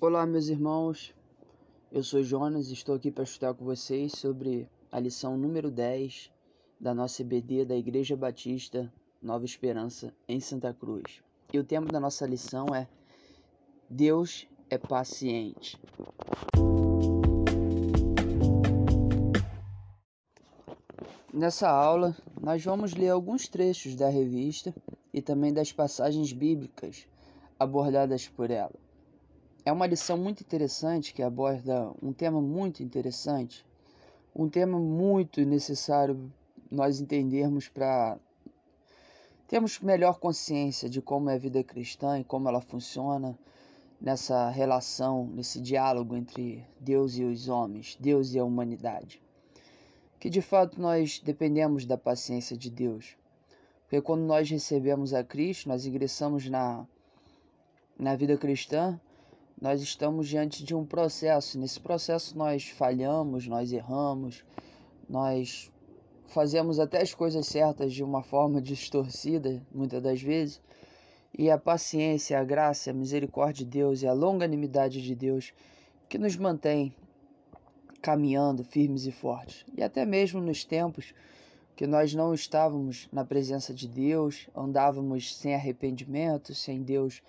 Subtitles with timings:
[0.00, 1.12] Olá, meus irmãos.
[1.90, 6.30] Eu sou Jonas e estou aqui para estudar com vocês sobre a lição número 10
[6.78, 11.20] da nossa EBD da Igreja Batista Nova Esperança em Santa Cruz.
[11.52, 12.86] E o tema da nossa lição é
[13.90, 15.76] Deus é paciente.
[21.34, 24.72] Nessa aula, nós vamos ler alguns trechos da revista
[25.12, 27.04] e também das passagens bíblicas
[27.58, 28.78] abordadas por ela.
[29.68, 33.66] É uma lição muito interessante que aborda um tema muito interessante,
[34.34, 36.32] um tema muito necessário
[36.70, 38.18] nós entendermos para
[39.46, 43.38] termos melhor consciência de como é a vida cristã e como ela funciona
[44.00, 49.20] nessa relação, nesse diálogo entre Deus e os homens, Deus e a humanidade.
[50.18, 53.18] Que de fato nós dependemos da paciência de Deus.
[53.82, 56.86] Porque quando nós recebemos a Cristo, nós ingressamos na,
[57.98, 58.98] na vida cristã,
[59.60, 61.58] nós estamos diante de um processo.
[61.58, 64.44] Nesse processo nós falhamos, nós erramos,
[65.08, 65.70] nós
[66.28, 70.60] fazemos até as coisas certas de uma forma distorcida, muitas das vezes.
[71.36, 75.52] E a paciência, a graça, a misericórdia de Deus e a longanimidade de Deus
[76.08, 76.94] que nos mantém
[78.00, 79.66] caminhando firmes e fortes.
[79.76, 81.12] E até mesmo nos tempos
[81.76, 87.22] que nós não estávamos na presença de Deus, andávamos sem arrependimento, sem Deus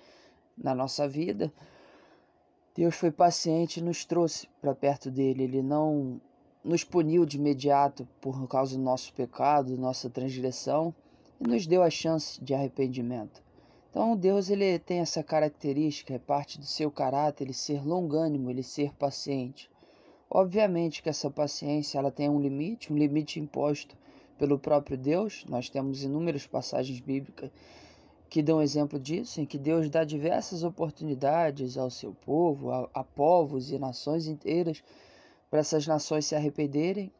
[0.58, 1.52] na nossa vida,
[2.80, 5.44] Deus foi paciente e nos trouxe para perto dele.
[5.44, 6.18] Ele não
[6.64, 10.96] nos puniu de imediato por causa do nosso pecado, nossa transgressão,
[11.42, 13.44] e nos deu a chance de arrependimento.
[13.90, 18.64] Então Deus ele tem essa característica, é parte do seu caráter, ele ser longânimo, ele
[18.64, 19.70] ser paciente.
[20.30, 23.98] Obviamente que essa paciência ela tem um limite, um limite imposto
[24.38, 25.44] pelo próprio Deus.
[25.50, 27.52] Nós temos inúmeras passagens bíblicas
[28.30, 33.04] que dão exemplo disso, em que Deus dá diversas oportunidades ao seu povo, a, a
[33.04, 34.84] povos e nações inteiras,
[35.50, 37.12] para essas nações se arrependerem,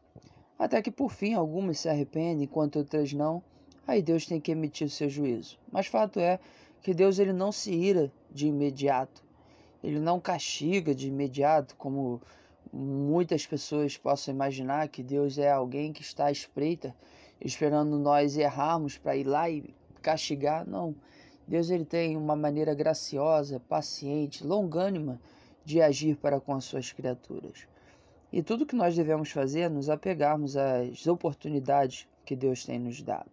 [0.58, 3.42] até que por fim algumas se arrependem, enquanto outras não.
[3.88, 5.58] Aí Deus tem que emitir o seu juízo.
[5.72, 6.40] Mas fato é
[6.84, 9.24] que Deus ele não se ira de imediato.
[9.84, 12.22] Ele não castiga de imediato, como
[12.72, 16.96] muitas pessoas possam imaginar que Deus é alguém que está à espreita,
[17.42, 20.96] esperando nós errarmos para ir lá e castigar, não.
[21.48, 25.20] Deus ele tem uma maneira graciosa, paciente, longânima
[25.66, 27.68] de agir para com as suas criaturas.
[28.32, 33.02] E tudo que nós devemos fazer é nos apegarmos às oportunidades que Deus tem nos
[33.02, 33.32] dado.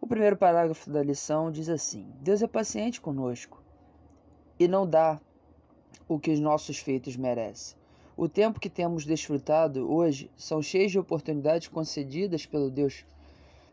[0.00, 3.62] O primeiro parágrafo da lição diz assim: Deus é paciente conosco
[4.58, 5.20] e não dá
[6.06, 7.78] o que os nossos feitos merecem.
[8.16, 13.06] O tempo que temos desfrutado hoje são cheios de oportunidades concedidas pelo Deus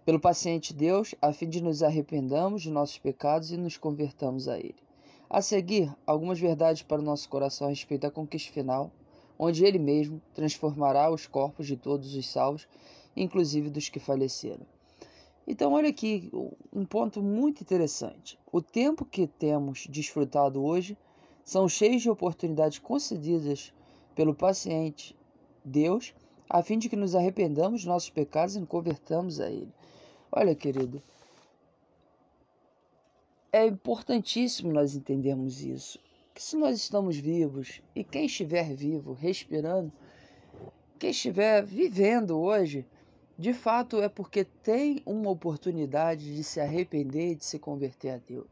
[0.07, 4.57] pelo paciente Deus, a fim de nos arrependamos de nossos pecados e nos convertamos a
[4.57, 4.77] Ele.
[5.29, 8.89] A seguir, algumas verdades para o nosso coração a respeito da conquista final,
[9.37, 12.69] onde Ele mesmo transformará os corpos de todos os salvos,
[13.17, 14.65] inclusive dos que faleceram.
[15.45, 16.31] Então, olha aqui
[16.71, 18.39] um ponto muito interessante.
[18.49, 20.97] O tempo que temos desfrutado hoje
[21.43, 23.73] são cheios de oportunidades concedidas
[24.15, 25.13] pelo paciente
[25.65, 26.13] Deus,
[26.49, 29.73] a fim de que nos arrependamos de nossos pecados e nos convertamos a Ele.
[30.31, 31.01] Olha, querido,
[33.51, 35.99] é importantíssimo nós entendermos isso.
[36.33, 39.91] Que se nós estamos vivos e quem estiver vivo, respirando,
[40.99, 42.85] quem estiver vivendo hoje,
[43.37, 48.17] de fato é porque tem uma oportunidade de se arrepender e de se converter a
[48.17, 48.49] Deus.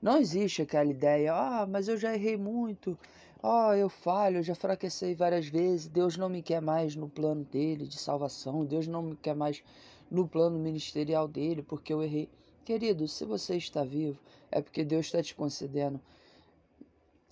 [0.00, 2.98] Não existe aquela ideia, ah, mas eu já errei muito,
[3.42, 7.44] ah, eu falho, eu já fraquecei várias vezes, Deus não me quer mais no plano
[7.44, 9.62] dele de salvação, Deus não me quer mais
[10.12, 12.28] no plano ministerial dele porque eu errei.
[12.66, 14.18] Querido, se você está vivo,
[14.50, 15.98] é porque Deus está te concedendo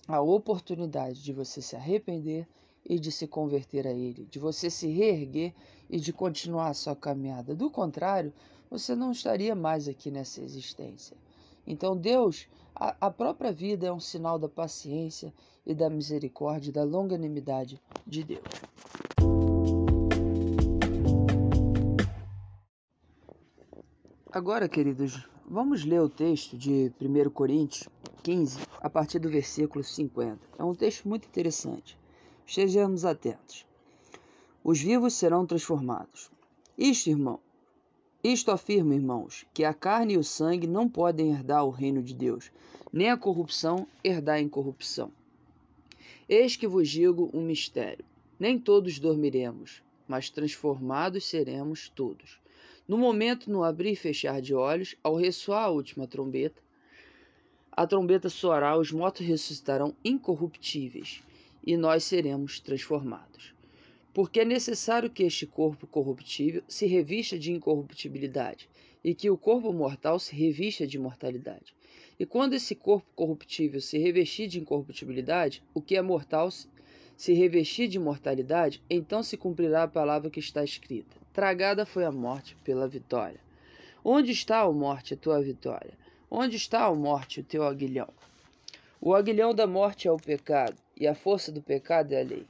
[0.07, 2.47] a oportunidade de você se arrepender
[2.83, 5.53] e de se converter a Ele, de você se reerguer
[5.87, 7.53] e de continuar a sua caminhada.
[7.53, 8.33] Do contrário,
[8.69, 11.15] você não estaria mais aqui nessa existência.
[11.67, 15.31] Então, Deus, a, a própria vida é um sinal da paciência
[15.63, 18.41] e da misericórdia, da longanimidade de Deus.
[24.33, 27.89] Agora, queridos, vamos ler o texto de 1 Coríntios
[28.23, 30.39] 15, a partir do versículo 50.
[30.57, 31.97] É um texto muito interessante.
[32.47, 33.65] Estejamos atentos.
[34.63, 36.31] Os vivos serão transformados.
[36.77, 37.41] Isto, irmão,
[38.23, 42.13] isto afirma, irmãos, que a carne e o sangue não podem herdar o reino de
[42.13, 42.53] Deus,
[42.89, 45.11] nem a corrupção herdar a incorrupção.
[46.29, 48.05] Eis que vos digo um mistério:
[48.39, 52.40] nem todos dormiremos, mas transformados seremos todos.
[52.91, 56.61] No momento, no abrir e fechar de olhos, ao ressoar a última trombeta,
[57.71, 61.23] a trombeta soará, os mortos ressuscitarão incorruptíveis,
[61.65, 63.55] e nós seremos transformados.
[64.13, 68.67] Porque é necessário que este corpo corruptível se revista de incorruptibilidade,
[69.01, 71.73] e que o corpo mortal se revista de mortalidade.
[72.19, 76.49] E quando esse corpo corruptível se revestir de incorruptibilidade, o que é mortal
[77.15, 82.11] se revestir de mortalidade, então se cumprirá a palavra que está escrita: Tragada foi a
[82.11, 83.39] morte pela vitória.
[84.03, 85.93] Onde está, a morte, a tua vitória?
[86.29, 88.09] Onde está, a morte, o teu aguilhão?
[88.99, 92.45] O aguilhão da morte é o pecado, e a força do pecado é a lei.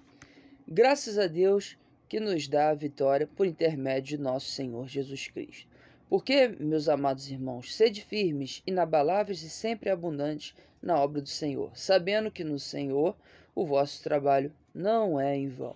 [0.68, 1.78] Graças a Deus
[2.10, 5.68] que nos dá a vitória por intermédio de nosso Senhor Jesus Cristo.
[6.10, 12.32] Porque, meus amados irmãos, sede firmes, inabaláveis e sempre abundantes na obra do Senhor, sabendo
[12.32, 13.16] que no Senhor
[13.54, 15.76] o vosso trabalho não é em vão.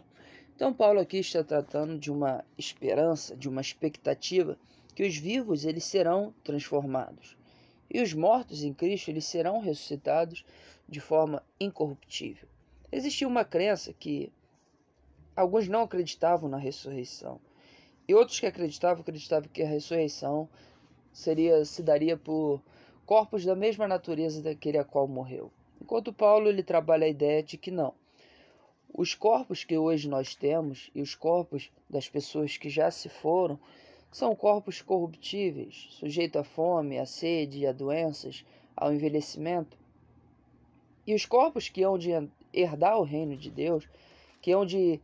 [0.55, 4.57] Então, Paulo aqui está tratando de uma esperança, de uma expectativa
[4.95, 7.35] que os vivos eles serão transformados
[7.93, 10.45] e os mortos em Cristo eles serão ressuscitados
[10.87, 12.47] de forma incorruptível.
[12.91, 14.31] Existia uma crença que
[15.35, 17.39] alguns não acreditavam na ressurreição
[18.07, 20.47] e outros que acreditavam acreditavam que a ressurreição
[21.11, 22.61] seria se daria por
[23.05, 25.51] corpos da mesma natureza daquele a qual morreu.
[25.81, 27.93] Enquanto Paulo ele trabalha a ideia de que não.
[28.97, 33.59] Os corpos que hoje nós temos e os corpos das pessoas que já se foram
[34.09, 39.77] são corpos corruptíveis, sujeitos à fome, à sede, a doenças, ao envelhecimento.
[41.05, 42.11] E os corpos que hão de
[42.53, 43.85] herdar o reino de Deus,
[44.41, 45.01] que hão de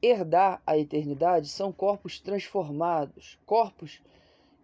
[0.00, 4.00] herdar a eternidade, são corpos transformados, corpos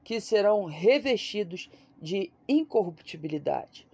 [0.03, 1.71] que serão revestidos
[2.01, 3.87] de incorruptibilidade.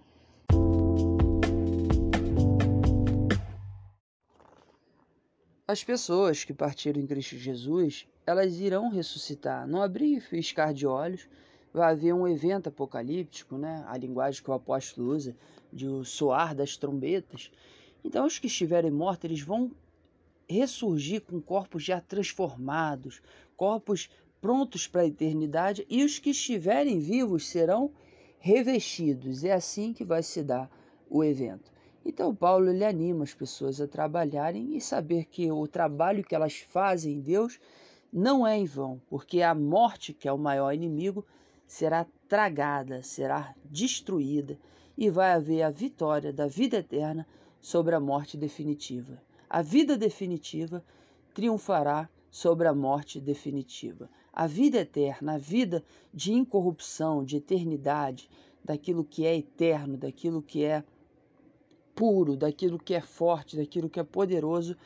[5.69, 9.67] As pessoas que partiram em Cristo Jesus, elas irão ressuscitar.
[9.67, 11.27] Não abrir e piscar de olhos,
[11.73, 13.83] vai haver um evento apocalíptico, né?
[13.85, 15.35] A linguagem que o apóstolo usa,
[15.73, 17.51] de o soar das trombetas.
[18.01, 19.69] Então, os que estiverem mortos, eles vão
[20.49, 23.21] ressurgir com corpos já transformados,
[23.57, 24.09] corpos
[24.39, 27.91] prontos para a eternidade, e os que estiverem vivos serão
[28.39, 29.43] revestidos.
[29.43, 30.71] É assim que vai se dar
[31.09, 31.75] o evento.
[32.09, 36.55] Então, Paulo ele anima as pessoas a trabalharem e saber que o trabalho que elas
[36.55, 37.59] fazem em Deus
[38.13, 41.25] não é em vão, porque a morte, que é o maior inimigo,
[41.67, 44.57] será tragada, será destruída
[44.97, 47.27] e vai haver a vitória da vida eterna
[47.59, 49.21] sobre a morte definitiva.
[49.49, 50.81] A vida definitiva
[51.33, 54.09] triunfará sobre a morte definitiva.
[54.31, 55.83] A vida eterna, a vida
[56.13, 58.29] de incorrupção, de eternidade,
[58.63, 60.85] daquilo que é eterno, daquilo que é
[61.97, 64.77] puro, daquilo que é forte, daquilo que é poderoso,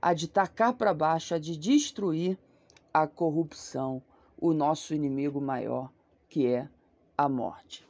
[0.00, 2.38] a de tacar para baixo, a de destruir
[2.92, 4.00] a corrupção,
[4.38, 5.90] o nosso inimigo maior,
[6.28, 6.68] que é
[7.18, 7.84] a morte.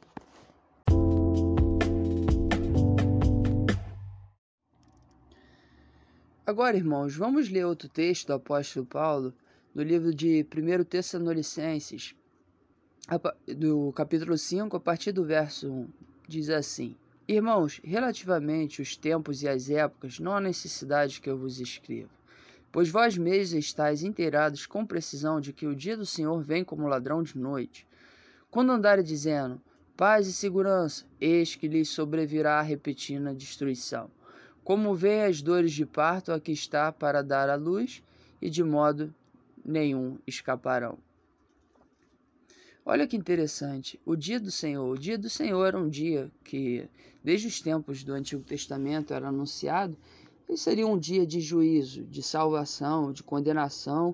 [6.43, 9.33] Agora, irmãos, vamos ler outro texto do apóstolo Paulo,
[9.75, 12.15] no livro de 1 Tessalonicenses,
[13.47, 15.87] do capítulo 5, a partir do verso 1.
[16.27, 16.95] Diz assim:
[17.27, 22.11] Irmãos, relativamente os tempos e as épocas, não há necessidade que eu vos escreva,
[22.71, 26.87] pois vós mesmos estáis inteirados com precisão de que o dia do Senhor vem como
[26.87, 27.87] ladrão de noite.
[28.51, 29.59] Quando andarem dizendo
[29.97, 34.07] paz e segurança, eis que lhes sobrevirá a repentina destruição.
[34.63, 38.03] Como vêm as dores de parto, aqui está para dar a luz,
[38.39, 39.11] e de modo
[39.65, 40.99] nenhum escaparão.
[42.87, 44.87] Olha que interessante, o dia do Senhor.
[44.87, 46.87] O dia do Senhor era um dia que,
[47.23, 49.97] desde os tempos do Antigo Testamento, era anunciado.
[50.47, 54.13] Ele seria um dia de juízo, de salvação, de condenação,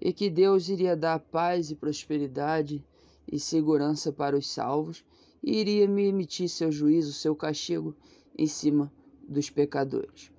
[0.00, 2.84] e que Deus iria dar paz e prosperidade
[3.26, 5.04] e segurança para os salvos,
[5.42, 7.96] e iria me emitir seu juízo, seu castigo
[8.38, 8.92] em cima
[9.28, 10.30] dos pecadores.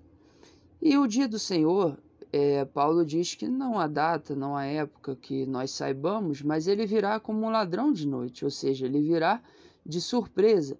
[0.82, 2.00] E o dia do Senhor
[2.38, 6.86] é, Paulo diz que não há data, não há época que nós saibamos, mas ele
[6.86, 9.42] virá como um ladrão de noite, ou seja, ele virá
[9.86, 10.78] de surpresa.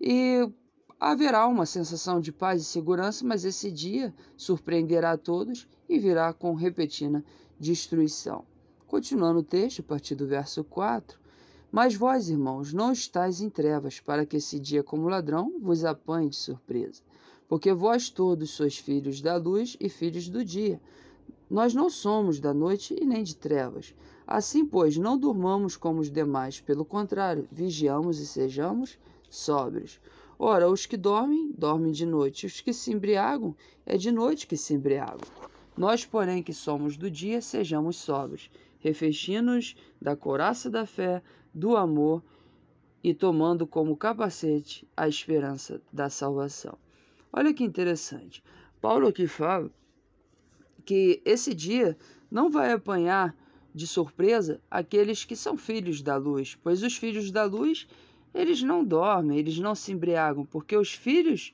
[0.00, 0.50] E
[0.98, 6.32] haverá uma sensação de paz e segurança, mas esse dia surpreenderá a todos e virá
[6.32, 7.22] com repentina
[7.60, 8.46] destruição.
[8.86, 11.20] Continuando o texto, a partir do verso 4.
[11.70, 16.30] Mas vós, irmãos, não estáis em trevas, para que esse dia, como ladrão, vos apanhe
[16.30, 17.02] de surpresa
[17.48, 20.80] porque vós todos sois filhos da luz e filhos do dia.
[21.48, 23.94] Nós não somos da noite e nem de trevas.
[24.26, 28.98] Assim, pois, não durmamos como os demais, pelo contrário, vigiamos e sejamos
[29.30, 30.00] sóbrios.
[30.38, 33.54] Ora, os que dormem, dormem de noite, os que se embriagam,
[33.86, 35.28] é de noite que se embriagam.
[35.76, 38.50] Nós, porém, que somos do dia, sejamos sóbrios,
[38.80, 41.22] refestindo-nos da coraça da fé,
[41.54, 42.22] do amor
[43.04, 46.76] e tomando como capacete a esperança da salvação.
[47.32, 48.42] Olha que interessante.
[48.80, 49.70] Paulo aqui fala
[50.84, 51.96] que esse dia
[52.30, 53.36] não vai apanhar
[53.74, 57.86] de surpresa aqueles que são filhos da luz, pois os filhos da luz,
[58.32, 61.52] eles não dormem, eles não se embriagam, porque os filhos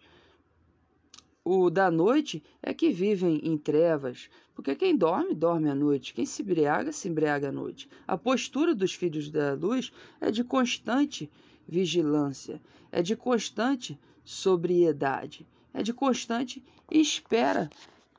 [1.45, 6.25] o da noite é que vivem em trevas, porque quem dorme, dorme à noite, quem
[6.25, 7.89] se embriaga, se embriaga à noite.
[8.07, 11.29] A postura dos filhos da luz é de constante
[11.67, 12.63] vigilância,
[12.93, 17.71] é de constante sobriedade, é de constante espera,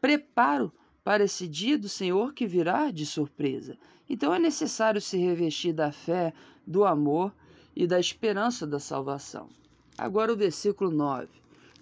[0.02, 0.72] preparo
[1.04, 3.78] para esse dia do Senhor que virá de surpresa.
[4.10, 6.34] Então é necessário se revestir da fé,
[6.66, 7.34] do amor
[7.76, 9.50] e da esperança da salvação.
[9.98, 11.28] Agora o versículo 9.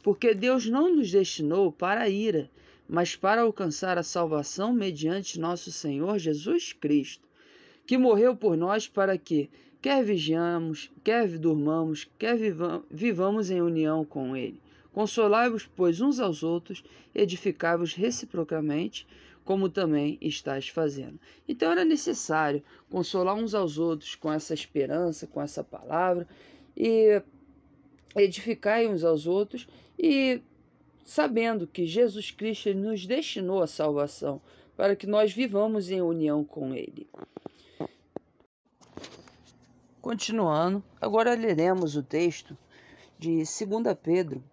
[0.03, 2.49] Porque Deus não nos destinou para a ira,
[2.89, 7.27] mas para alcançar a salvação mediante nosso Senhor Jesus Cristo,
[7.85, 9.49] que morreu por nós para que,
[9.81, 12.37] quer vigiamos, quer durmamos, quer
[12.89, 14.59] vivamos em união com Ele
[14.93, 16.83] Consolai-vos, pois, uns aos outros,
[17.15, 19.07] edificai-vos reciprocamente,
[19.43, 21.19] como também estáis fazendo.
[21.47, 26.27] Então era necessário consolar uns aos outros com essa esperança, com essa palavra,
[26.75, 27.21] e
[28.15, 29.67] edificai uns aos outros,
[29.97, 30.41] e
[31.03, 34.41] sabendo que Jesus Cristo nos destinou a salvação,
[34.75, 37.07] para que nós vivamos em união com Ele.
[40.01, 42.57] Continuando, agora leremos o texto
[43.19, 43.45] de 2
[44.01, 44.43] Pedro,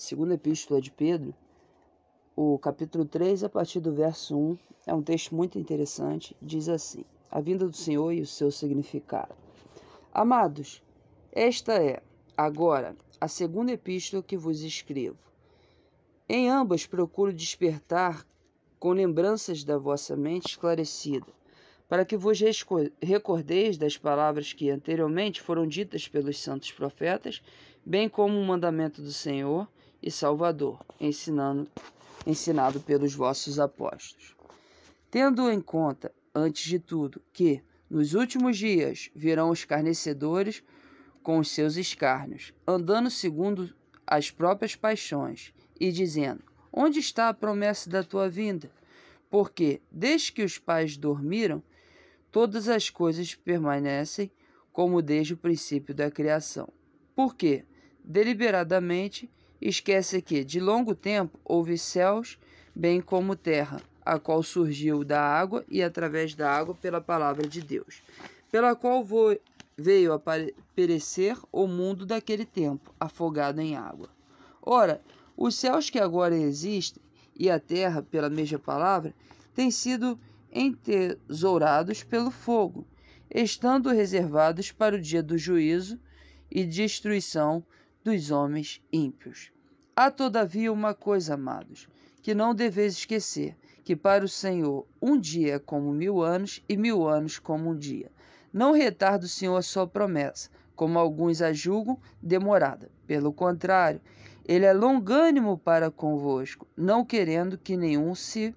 [0.00, 1.34] segunda epístola de Pedro,
[2.34, 6.34] o capítulo 3, a partir do verso 1, é um texto muito interessante.
[6.40, 9.34] Diz assim: A vinda do Senhor e o seu significado.
[10.12, 10.82] Amados,
[11.30, 12.02] esta é,
[12.34, 15.18] agora, a segunda epístola que vos escrevo.
[16.26, 18.26] Em ambas procuro despertar
[18.78, 21.26] com lembranças da vossa mente esclarecida,
[21.86, 22.40] para que vos
[23.02, 27.42] recordeis das palavras que anteriormente foram ditas pelos santos profetas,
[27.84, 29.68] bem como o mandamento do Senhor
[30.02, 31.68] e Salvador, ensinando,
[32.26, 34.36] ensinado pelos vossos apóstolos.
[35.10, 40.62] Tendo em conta, antes de tudo, que nos últimos dias virão os escarnecedores
[41.22, 43.74] com os seus escárnios, andando segundo
[44.06, 46.42] as próprias paixões, e dizendo:
[46.72, 48.70] Onde está a promessa da tua vinda?
[49.28, 51.62] Porque, desde que os pais dormiram,
[52.30, 54.30] todas as coisas permanecem
[54.72, 56.68] como desde o princípio da criação.
[57.14, 57.64] Porque,
[58.04, 59.30] deliberadamente,
[59.60, 62.38] Esquece que, de longo tempo, houve céus,
[62.74, 67.60] bem como terra, a qual surgiu da água e através da água pela palavra de
[67.60, 68.02] Deus,
[68.50, 69.04] pela qual
[69.76, 70.20] veio a
[70.74, 74.08] perecer o mundo daquele tempo, afogado em água.
[74.62, 75.02] Ora,
[75.36, 77.02] os céus que agora existem
[77.38, 79.14] e a terra, pela mesma palavra,
[79.54, 80.18] têm sido
[80.50, 82.86] entesourados pelo fogo,
[83.32, 85.98] estando reservados para o dia do juízo
[86.50, 87.62] e destruição
[88.02, 89.52] dos homens ímpios.
[89.94, 91.88] Há todavia uma coisa, amados,
[92.22, 96.76] que não deveis esquecer: que para o Senhor um dia é como mil anos, e
[96.76, 98.10] mil anos como um dia.
[98.52, 102.90] Não retarda o Senhor a sua promessa, como alguns a julgam demorada.
[103.06, 104.00] Pelo contrário,
[104.46, 108.54] ele é longânimo para convosco, não querendo que nenhum se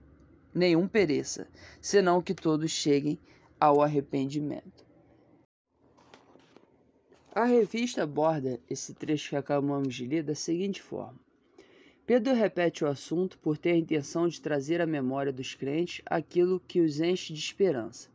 [0.53, 1.47] nenhum pereça,
[1.81, 3.19] senão que todos cheguem
[3.59, 4.82] ao arrependimento.
[7.35, 11.19] A revista aborda esse trecho que acabamos de ler da seguinte forma:
[12.05, 16.61] Pedro repete o assunto por ter a intenção de trazer à memória dos crentes aquilo
[16.67, 18.07] que os enche de esperança,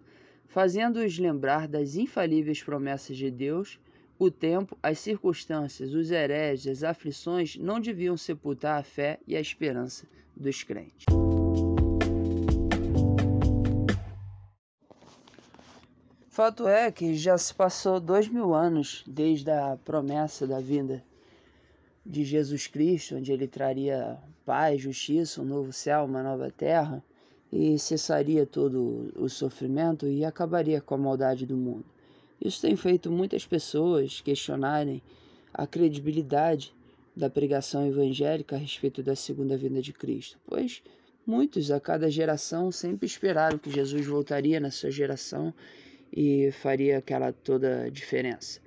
[0.47, 3.81] fazendo-os lembrar das infalíveis promessas de Deus.
[4.21, 9.41] O tempo, as circunstâncias, os hereges, as aflições não deviam sepultar a fé e a
[9.41, 10.07] esperança
[10.37, 11.07] dos crentes.
[16.39, 21.03] Fato é que já se passou dois mil anos desde a promessa da vinda
[22.07, 24.17] de Jesus Cristo, onde ele traria
[24.47, 27.03] paz, justiça, um novo céu, uma nova terra,
[27.53, 31.85] e cessaria todo o sofrimento e acabaria com a maldade do mundo.
[32.41, 35.03] Isso tem feito muitas pessoas questionarem
[35.53, 36.73] a credibilidade
[37.17, 40.85] da pregação evangélica a respeito da segunda vinda de Cristo, pois
[41.27, 45.53] muitos a cada geração sempre esperaram que Jesus voltaria na sua geração
[46.13, 48.61] e faria aquela toda diferença.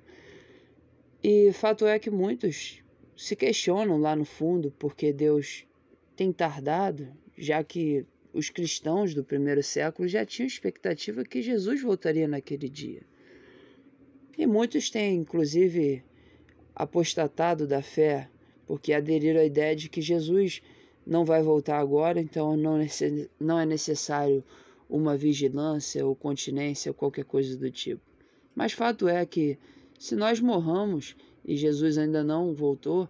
[1.22, 2.82] E fato é que muitos
[3.16, 5.66] se questionam lá no fundo porque Deus
[6.16, 12.26] tem tardado, já que os cristãos do primeiro século já tinham expectativa que Jesus voltaria
[12.26, 13.02] naquele dia.
[14.36, 16.02] E muitos têm, inclusive,
[16.74, 18.28] apostatado da fé,
[18.66, 20.62] porque aderiram à ideia de que Jesus
[21.06, 24.42] não vai voltar agora, então não é necessário
[24.88, 28.02] uma vigilância ou continência ou qualquer coisa do tipo.
[28.54, 29.58] Mas fato é que
[30.02, 33.08] Se nós morramos e Jesus ainda não voltou,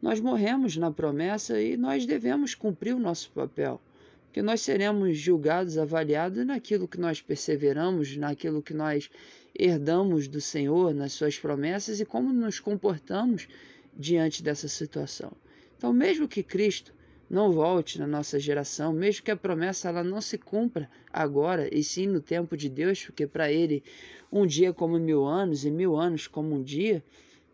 [0.00, 3.78] nós morremos na promessa e nós devemos cumprir o nosso papel.
[4.24, 9.10] Porque nós seremos julgados, avaliados naquilo que nós perseveramos, naquilo que nós
[9.54, 13.46] herdamos do Senhor, nas suas promessas e como nos comportamos
[13.94, 15.32] diante dessa situação.
[15.76, 16.94] Então, mesmo que Cristo
[17.30, 21.84] não volte na nossa geração, mesmo que a promessa ela não se cumpra agora, e
[21.84, 23.84] sim no tempo de Deus, porque para Ele
[24.32, 27.04] um dia como mil anos e mil anos como um dia,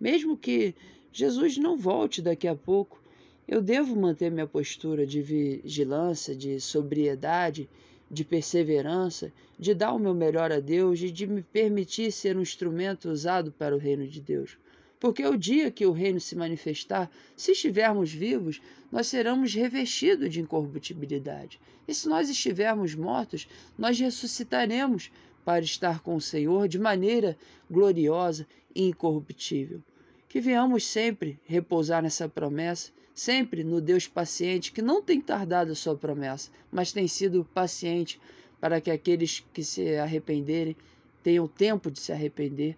[0.01, 0.75] mesmo que
[1.13, 3.03] Jesus não volte daqui a pouco,
[3.47, 7.69] eu devo manter minha postura de vigilância, de sobriedade,
[8.11, 12.43] de perseverança, de dar o meu melhor a Deus e de me permitir ser um
[12.43, 14.57] instrumento usado para o reino de Deus.
[14.99, 18.61] Porque o dia que o reino se manifestar, se estivermos vivos,
[18.91, 21.61] nós seremos revestidos de incorruptibilidade.
[21.87, 25.11] E se nós estivermos mortos, nós ressuscitaremos
[25.45, 27.37] para estar com o Senhor de maneira
[27.71, 29.83] gloriosa e incorruptível.
[30.29, 35.75] Que venhamos sempre repousar nessa promessa, sempre no Deus paciente que não tem tardado a
[35.75, 38.21] sua promessa, mas tem sido paciente
[38.61, 40.77] para que aqueles que se arrependerem
[41.23, 42.77] tenham tempo de se arrepender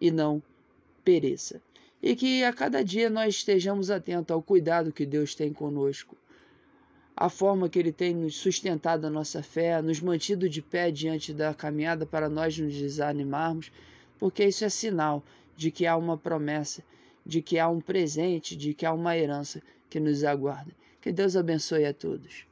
[0.00, 0.42] e não
[1.04, 1.60] pereça.
[2.02, 6.16] E que a cada dia nós estejamos atentos ao cuidado que Deus tem conosco,
[7.16, 11.32] a forma que Ele tem nos sustentado a nossa fé, nos mantido de pé diante
[11.32, 13.70] da caminhada para nós nos desanimarmos,
[14.18, 15.22] porque isso é sinal
[15.56, 16.82] de que há uma promessa,
[17.24, 20.72] de que há um presente, de que há uma herança que nos aguarda.
[21.00, 22.46] Que Deus abençoe a todos.